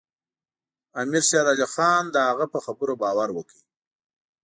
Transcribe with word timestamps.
امیر 1.01 1.23
شېر 1.29 1.45
علي 1.51 1.67
خان 1.73 2.03
د 2.11 2.17
هغه 2.29 2.45
په 2.53 2.59
خبرو 2.65 2.93
باور 3.03 3.29
وکړ. 3.33 3.57